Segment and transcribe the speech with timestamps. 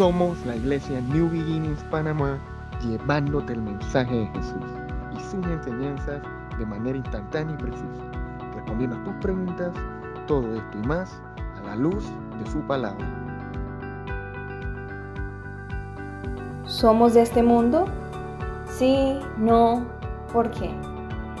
[0.00, 2.38] Somos la iglesia New Beginnings Panamá
[2.82, 4.64] llevándote el mensaje de Jesús
[5.14, 6.22] y sus enseñanzas
[6.58, 8.10] de manera instantánea y precisa,
[8.54, 9.70] respondiendo a tus preguntas,
[10.26, 11.20] todo esto y más
[11.58, 12.02] a la luz
[12.42, 13.06] de su palabra.
[16.64, 17.84] ¿Somos de este mundo?
[18.70, 19.84] Sí, no,
[20.32, 20.70] ¿por qué?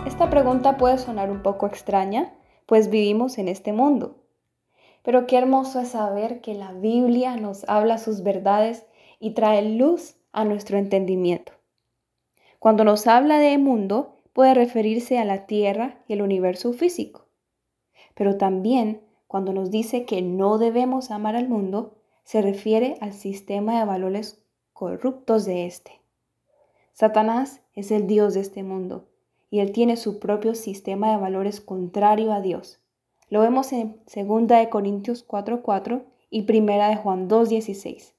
[0.04, 2.34] Esta pregunta puede sonar un poco extraña,
[2.66, 4.19] pues vivimos en este mundo.
[5.02, 8.86] Pero qué hermoso es saber que la Biblia nos habla sus verdades
[9.18, 11.52] y trae luz a nuestro entendimiento.
[12.58, 17.26] Cuando nos habla de mundo, puede referirse a la Tierra y el universo físico.
[18.14, 23.78] Pero también cuando nos dice que no debemos amar al mundo, se refiere al sistema
[23.78, 26.00] de valores corruptos de éste.
[26.94, 29.08] Satanás es el Dios de este mundo
[29.48, 32.79] y él tiene su propio sistema de valores contrario a Dios.
[33.30, 38.14] Lo vemos en 2 de Corintios 4:4 y 1 de Juan 2:16.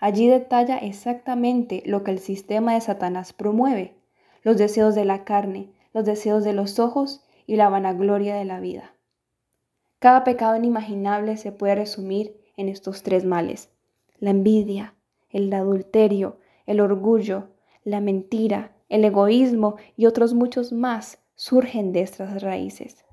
[0.00, 3.94] Allí detalla exactamente lo que el sistema de Satanás promueve,
[4.42, 8.58] los deseos de la carne, los deseos de los ojos y la vanagloria de la
[8.58, 8.92] vida.
[10.00, 13.70] Cada pecado inimaginable se puede resumir en estos tres males,
[14.18, 14.94] la envidia,
[15.30, 17.50] el adulterio, el orgullo,
[17.84, 23.05] la mentira, el egoísmo y otros muchos más surgen de estas raíces.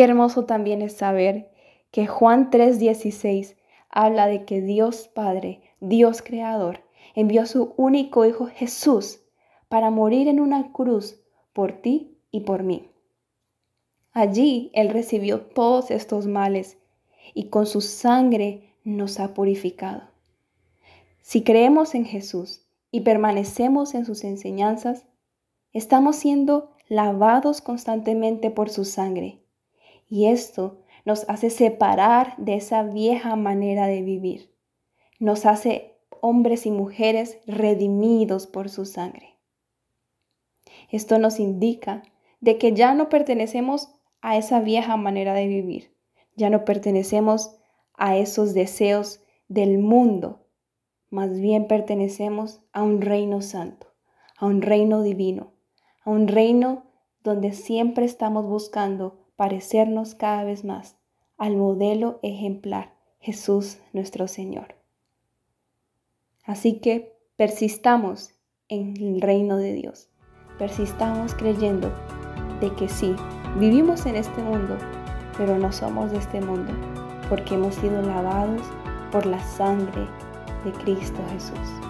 [0.00, 1.50] Qué hermoso también es saber
[1.90, 3.58] que Juan 3:16
[3.90, 6.80] habla de que Dios Padre, Dios Creador,
[7.14, 9.20] envió a su único Hijo Jesús
[9.68, 11.20] para morir en una cruz
[11.52, 12.88] por ti y por mí.
[14.12, 16.78] Allí Él recibió todos estos males
[17.34, 20.04] y con su sangre nos ha purificado.
[21.20, 25.04] Si creemos en Jesús y permanecemos en sus enseñanzas,
[25.74, 29.40] estamos siendo lavados constantemente por su sangre
[30.10, 34.52] y esto nos hace separar de esa vieja manera de vivir.
[35.18, 39.36] Nos hace hombres y mujeres redimidos por su sangre.
[40.90, 42.02] Esto nos indica
[42.40, 43.88] de que ya no pertenecemos
[44.20, 45.94] a esa vieja manera de vivir,
[46.36, 47.56] ya no pertenecemos
[47.94, 50.46] a esos deseos del mundo,
[51.10, 53.86] más bien pertenecemos a un reino santo,
[54.36, 55.52] a un reino divino,
[56.04, 56.84] a un reino
[57.22, 60.98] donde siempre estamos buscando parecernos cada vez más
[61.38, 64.74] al modelo ejemplar, Jesús nuestro Señor.
[66.44, 68.34] Así que persistamos
[68.68, 70.10] en el reino de Dios,
[70.58, 71.90] persistamos creyendo
[72.60, 73.16] de que sí,
[73.58, 74.76] vivimos en este mundo,
[75.38, 76.74] pero no somos de este mundo,
[77.30, 78.60] porque hemos sido lavados
[79.10, 80.06] por la sangre
[80.66, 81.89] de Cristo Jesús.